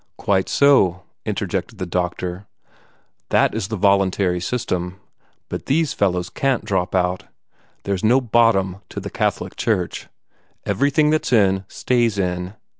"Quite 0.17 0.49
so," 0.49 1.03
interjected 1.27 1.77
the 1.77 1.85
doctor. 1.85 2.47
"That 3.29 3.53
is 3.53 3.67
the 3.67 3.75
voluntary 3.75 4.39
system. 4.41 4.99
But 5.47 5.67
these 5.67 5.93
fellows 5.93 6.31
can't 6.31 6.65
drop 6.65 6.95
out. 6.95 7.25
There's 7.83 8.03
no 8.03 8.19
bottom 8.19 8.77
to 8.89 8.99
the 8.99 9.11
Catholic 9.11 9.55
Church. 9.55 10.07
Everything 10.65 11.11
that's 11.11 11.31
in, 11.31 11.65
stays 11.67 12.17
in. 12.17 12.55